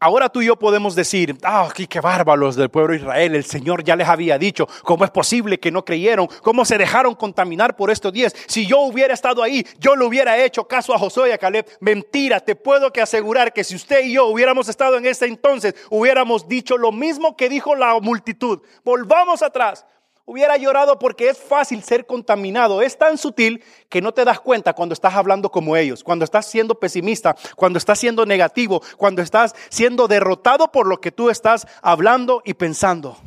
Ahora 0.02 0.28
tú 0.28 0.42
y 0.42 0.48
yo 0.48 0.60
podemos 0.60 0.94
decir, 0.94 1.38
ah, 1.44 1.70
qué 1.74 2.02
bárbaros 2.02 2.58
del 2.58 2.68
pueblo 2.68 2.92
de 2.92 3.00
Israel, 3.00 3.36
el 3.36 3.46
Señor 3.46 3.86
ya 3.86 3.96
les 3.96 4.10
había 4.10 4.38
dicho, 4.38 4.68
¿cómo 4.84 5.06
es 5.06 5.12
posible 5.12 5.62
que 5.62 5.72
no 5.72 5.86
creyeron? 5.86 6.28
¿Cómo 6.44 6.66
se 6.66 6.78
dejaron 6.78 7.16
contaminar 7.16 7.78
por 7.78 7.90
estos 7.90 8.12
diez? 8.12 8.36
Si 8.46 8.68
yo 8.68 8.82
hubiera 8.82 9.14
estado 9.14 9.42
ahí, 9.42 9.66
yo 9.80 9.96
le 9.96 10.04
hubiera 10.04 10.38
hecho 10.44 10.68
caso 10.68 10.94
a 10.94 11.00
Josué 11.00 11.30
y 11.30 11.32
a 11.32 11.38
Caleb. 11.38 11.66
Mentira, 11.80 12.42
te 12.42 12.58
puedo 12.58 12.92
que 12.92 13.02
asegurar 13.02 13.54
que 13.54 13.64
si 13.64 13.76
usted 13.76 14.04
y 14.04 14.16
yo 14.16 14.26
hubiéramos 14.26 14.68
estado 14.68 14.98
en 14.98 15.06
ese 15.06 15.26
entonces, 15.26 15.74
hubiéramos 15.90 16.50
dicho 16.50 16.78
lo 16.78 16.92
mismo 16.92 17.38
que 17.38 17.48
dijo 17.48 17.76
la 17.76 17.98
multitud. 18.02 18.60
Volvamos 18.84 19.42
atrás, 19.42 19.86
hubiera 20.26 20.58
llorado 20.58 21.00
porque 21.00 21.30
es 21.30 21.38
fácil 21.38 21.84
ser 21.84 22.06
contaminado. 22.06 22.82
Es 22.82 22.98
tan 22.98 23.18
sutil 23.18 23.64
que 23.90 24.02
no 24.02 24.14
te 24.14 24.26
das 24.26 24.40
cuenta 24.40 24.74
cuando 24.74 24.94
estás 24.94 25.14
hablando 25.14 25.50
como 25.52 25.78
ellos, 25.78 26.04
cuando 26.04 26.26
estás 26.26 26.48
siendo 26.48 26.80
pesimista, 26.80 27.36
cuando 27.56 27.78
estás 27.78 28.00
siendo 28.00 28.26
negativo, 28.26 28.82
cuando 28.98 29.22
estás 29.22 29.56
siendo 29.70 30.08
derrotado 30.08 30.72
por 30.72 30.88
lo 30.88 31.00
que 31.00 31.12
tú 31.12 31.30
estás 31.30 31.68
hablando 31.82 32.42
y 32.44 32.56
pensando. 32.56 33.18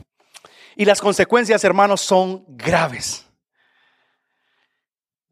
Y 0.76 0.85
las 0.85 1.00
consecuencias, 1.00 1.64
hermanos, 1.64 2.00
son 2.00 2.45
graves. 2.49 3.25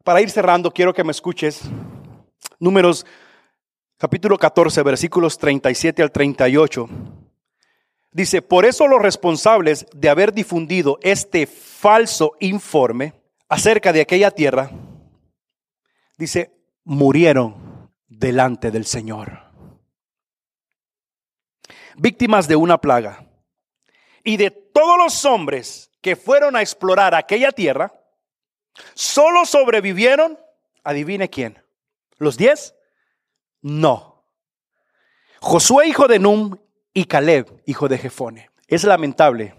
para 0.03 0.21
ir 0.21 0.29
cerrando, 0.29 0.71
quiero 0.71 0.93
que 0.93 1.03
me 1.03 1.11
escuches. 1.11 1.63
Números 2.59 3.05
capítulo 3.97 4.37
14, 4.37 4.81
versículos 4.83 5.37
37 5.37 6.01
al 6.01 6.13
38. 6.13 6.87
Dice, 8.17 8.41
por 8.41 8.65
eso 8.65 8.87
los 8.87 8.99
responsables 8.99 9.85
de 9.93 10.09
haber 10.09 10.33
difundido 10.33 10.97
este 11.03 11.45
falso 11.45 12.31
informe 12.39 13.13
acerca 13.47 13.93
de 13.93 14.01
aquella 14.01 14.31
tierra, 14.31 14.71
dice, 16.17 16.51
murieron 16.83 17.91
delante 18.07 18.71
del 18.71 18.87
Señor. 18.87 19.39
Víctimas 21.95 22.47
de 22.47 22.55
una 22.55 22.79
plaga. 22.79 23.23
Y 24.23 24.37
de 24.37 24.49
todos 24.49 24.97
los 24.97 25.23
hombres 25.23 25.91
que 26.01 26.15
fueron 26.15 26.55
a 26.55 26.63
explorar 26.63 27.13
aquella 27.13 27.51
tierra, 27.51 27.93
solo 28.95 29.45
sobrevivieron, 29.45 30.39
adivine 30.83 31.29
quién, 31.29 31.63
los 32.17 32.35
diez, 32.35 32.73
no. 33.61 34.25
Josué, 35.39 35.87
hijo 35.87 36.07
de 36.07 36.17
Num, 36.17 36.57
y 36.97 37.05
Caleb, 37.05 37.61
hijo 37.67 37.87
de 37.87 37.99
Jefone. 37.99 38.49
Es 38.67 38.83
lamentable 38.83 39.53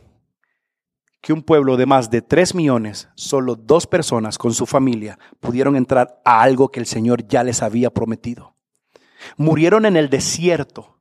que 1.20 1.32
un 1.32 1.40
pueblo 1.40 1.76
de 1.76 1.86
más 1.86 2.10
de 2.10 2.20
tres 2.20 2.52
millones, 2.52 3.10
solo 3.14 3.54
dos 3.54 3.86
personas 3.86 4.36
con 4.38 4.52
su 4.52 4.66
familia 4.66 5.20
pudieron 5.38 5.76
entrar 5.76 6.20
a 6.24 6.42
algo 6.42 6.72
que 6.72 6.80
el 6.80 6.86
Señor 6.86 7.28
ya 7.28 7.44
les 7.44 7.62
había 7.62 7.90
prometido. 7.90 8.56
Murieron 9.36 9.86
en 9.86 9.96
el 9.96 10.10
desierto, 10.10 10.98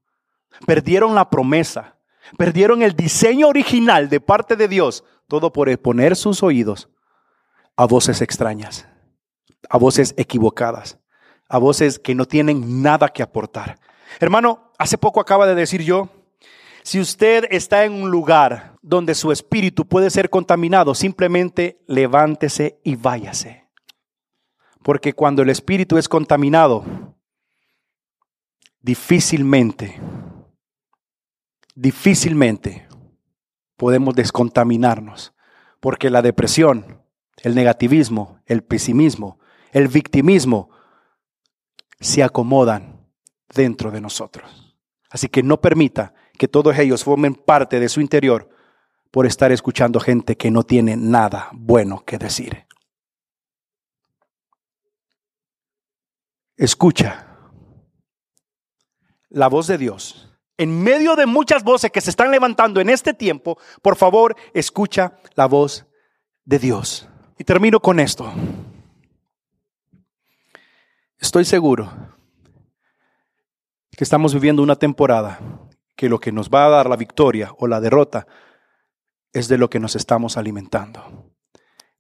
perdieron 0.68 1.16
la 1.16 1.32
promesa, 1.32 1.98
perdieron 2.38 2.84
el 2.84 2.96
diseño 2.96 3.48
original 3.48 4.08
de 4.08 4.20
parte 4.20 4.56
de 4.56 4.68
Dios, 4.68 5.04
todo 5.28 5.52
por 5.52 5.76
poner 5.80 6.16
sus 6.16 6.44
oídos 6.44 6.88
a 7.76 7.88
voces 7.88 8.22
extrañas, 8.22 8.88
a 9.72 9.80
voces 9.80 10.14
equivocadas, 10.18 11.00
a 11.50 11.58
voces 11.58 11.98
que 11.98 12.14
no 12.14 12.26
tienen 12.26 12.84
nada 12.84 13.10
que 13.10 13.24
aportar. 13.24 13.80
Hermano, 14.20 14.72
hace 14.78 15.00
poco 15.00 15.20
acaba 15.20 15.48
de 15.48 15.56
decir 15.56 15.82
yo, 15.82 16.12
si 16.88 17.02
usted 17.02 17.44
está 17.52 17.84
en 17.84 17.92
un 17.92 18.12
lugar 18.12 18.78
donde 18.82 19.14
su 19.14 19.34
espíritu 19.34 19.86
puede 19.86 20.10
ser 20.10 20.30
contaminado, 20.30 20.96
simplemente 20.96 21.84
levántese 21.86 22.80
y 22.82 22.96
váyase. 22.96 23.66
Porque 24.84 25.12
cuando 25.12 25.42
el 25.42 25.50
espíritu 25.50 25.98
es 25.98 26.08
contaminado, 26.08 26.86
difícilmente, 28.80 30.00
difícilmente 31.76 32.88
podemos 33.76 34.16
descontaminarnos. 34.16 35.34
Porque 35.82 36.10
la 36.10 36.22
depresión, 36.22 37.04
el 37.44 37.54
negativismo, 37.54 38.40
el 38.46 38.64
pesimismo, 38.64 39.40
el 39.74 39.90
victimismo 39.90 40.70
se 42.00 42.24
acomodan 42.24 43.10
dentro 43.54 43.92
de 43.92 44.00
nosotros. 44.00 44.74
Así 45.10 45.28
que 45.28 45.44
no 45.44 45.60
permita 45.60 46.14
que 46.38 46.48
todos 46.48 46.78
ellos 46.78 47.04
formen 47.04 47.36
parte 47.36 47.80
de 47.80 47.90
su 47.90 48.00
interior 48.00 48.50
por 49.12 49.26
estar 49.26 49.52
escuchando 49.52 50.00
gente 50.00 50.38
que 50.38 50.52
no 50.52 50.64
tiene 50.64 50.96
nada 50.96 51.50
bueno 51.52 52.04
que 52.06 52.18
decir. 52.18 52.66
Escucha 56.56 57.28
la 59.30 59.48
voz 59.48 59.68
de 59.68 59.78
Dios. 59.78 60.24
En 60.58 60.82
medio 60.82 61.16
de 61.16 61.28
muchas 61.28 61.64
voces 61.64 61.92
que 61.92 62.02
se 62.02 62.10
están 62.10 62.32
levantando 62.32 62.82
en 62.82 62.90
este 62.90 63.14
tiempo, 63.14 63.60
por 63.82 63.96
favor, 63.96 64.36
escucha 64.54 65.20
la 65.36 65.46
voz 65.46 65.86
de 66.46 66.58
Dios. 66.58 67.08
Y 67.38 67.44
termino 67.44 67.80
con 67.80 68.00
esto. 68.00 68.34
Estoy 71.20 71.46
seguro 71.46 71.92
que 73.92 74.04
estamos 74.04 74.34
viviendo 74.34 74.64
una 74.64 74.76
temporada 74.76 75.40
que 75.98 76.08
lo 76.08 76.20
que 76.20 76.32
nos 76.32 76.50
va 76.50 76.66
a 76.66 76.70
dar 76.70 76.90
la 76.90 76.96
victoria 76.96 77.52
o 77.58 77.68
la 77.68 77.82
derrota 77.82 78.28
es 79.34 79.50
de 79.50 79.58
lo 79.58 79.70
que 79.70 79.80
nos 79.80 79.96
estamos 79.96 80.38
alimentando, 80.38 81.34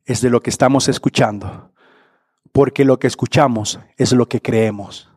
es 0.06 0.22
de 0.22 0.30
lo 0.30 0.42
que 0.42 0.52
estamos 0.52 0.88
escuchando, 0.88 1.74
porque 2.54 2.86
lo 2.86 3.00
que 3.00 3.08
escuchamos 3.08 3.80
es 3.98 4.14
lo 4.14 4.30
que 4.30 4.42
creemos 4.42 5.12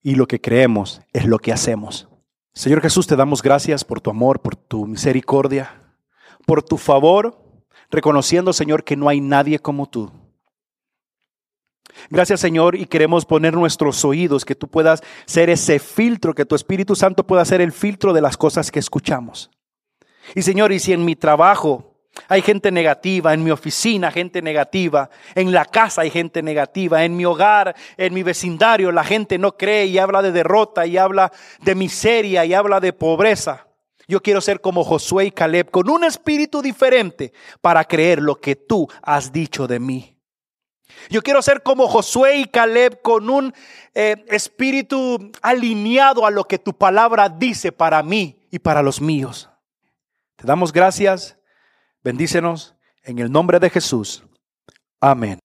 y 0.00 0.14
lo 0.14 0.26
que 0.26 0.40
creemos 0.40 1.02
es 1.12 1.26
lo 1.26 1.38
que 1.38 1.52
hacemos. 1.52 2.08
Señor 2.54 2.80
Jesús, 2.80 3.06
te 3.06 3.16
damos 3.16 3.42
gracias 3.42 3.84
por 3.84 4.00
tu 4.00 4.10
amor, 4.10 4.40
por 4.40 4.56
tu 4.56 4.86
misericordia, 4.86 5.94
por 6.46 6.62
tu 6.62 6.78
favor, 6.78 7.36
reconociendo, 7.90 8.52
Señor, 8.52 8.84
que 8.84 8.96
no 8.96 9.08
hay 9.08 9.20
nadie 9.20 9.58
como 9.58 9.86
tú. 9.86 10.10
Gracias 12.10 12.40
Señor 12.40 12.76
y 12.76 12.86
queremos 12.86 13.24
poner 13.24 13.54
nuestros 13.54 14.04
oídos, 14.04 14.44
que 14.44 14.54
tú 14.54 14.68
puedas 14.68 15.02
ser 15.26 15.50
ese 15.50 15.78
filtro, 15.78 16.34
que 16.34 16.44
tu 16.44 16.54
Espíritu 16.54 16.94
Santo 16.94 17.26
pueda 17.26 17.44
ser 17.44 17.60
el 17.60 17.72
filtro 17.72 18.12
de 18.12 18.20
las 18.20 18.36
cosas 18.36 18.70
que 18.70 18.78
escuchamos. 18.78 19.50
Y 20.34 20.42
Señor, 20.42 20.72
y 20.72 20.78
si 20.78 20.92
en 20.92 21.04
mi 21.04 21.16
trabajo 21.16 21.88
hay 22.26 22.42
gente 22.42 22.72
negativa, 22.72 23.32
en 23.32 23.44
mi 23.44 23.50
oficina 23.50 24.10
gente 24.10 24.42
negativa, 24.42 25.08
en 25.34 25.52
la 25.52 25.64
casa 25.64 26.02
hay 26.02 26.10
gente 26.10 26.42
negativa, 26.42 27.04
en 27.04 27.16
mi 27.16 27.24
hogar, 27.24 27.74
en 27.96 28.12
mi 28.12 28.22
vecindario 28.22 28.90
la 28.90 29.04
gente 29.04 29.38
no 29.38 29.56
cree 29.56 29.86
y 29.86 29.98
habla 29.98 30.22
de 30.22 30.32
derrota 30.32 30.86
y 30.86 30.96
habla 30.96 31.32
de 31.60 31.74
miseria 31.74 32.44
y 32.44 32.54
habla 32.54 32.80
de 32.80 32.92
pobreza. 32.92 33.66
Yo 34.08 34.22
quiero 34.22 34.40
ser 34.40 34.60
como 34.62 34.84
Josué 34.84 35.26
y 35.26 35.30
Caleb, 35.30 35.70
con 35.70 35.90
un 35.90 36.02
espíritu 36.02 36.62
diferente 36.62 37.32
para 37.60 37.84
creer 37.84 38.22
lo 38.22 38.40
que 38.40 38.56
tú 38.56 38.88
has 39.02 39.32
dicho 39.32 39.66
de 39.66 39.78
mí. 39.78 40.17
Yo 41.10 41.22
quiero 41.22 41.42
ser 41.42 41.62
como 41.62 41.88
Josué 41.88 42.38
y 42.38 42.44
Caleb 42.46 43.02
con 43.02 43.30
un 43.30 43.54
eh, 43.94 44.24
espíritu 44.28 45.30
alineado 45.42 46.26
a 46.26 46.30
lo 46.30 46.44
que 46.44 46.58
tu 46.58 46.72
palabra 46.72 47.28
dice 47.28 47.72
para 47.72 48.02
mí 48.02 48.46
y 48.50 48.58
para 48.58 48.82
los 48.82 49.00
míos. 49.00 49.50
Te 50.36 50.46
damos 50.46 50.72
gracias, 50.72 51.36
bendícenos 52.02 52.74
en 53.02 53.18
el 53.18 53.30
nombre 53.30 53.58
de 53.58 53.70
Jesús. 53.70 54.24
Amén. 55.00 55.38